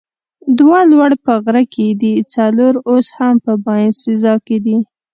دوه 0.59 0.79
لوړ 0.91 1.11
په 1.25 1.33
غره 1.43 1.63
کې 1.73 1.87
دي، 2.01 2.13
څلور 2.35 2.73
اوس 2.89 3.07
هم 3.17 3.35
په 3.45 3.51
باینسیزا 3.65 4.33
کې 4.45 4.57
دي. 4.65 4.77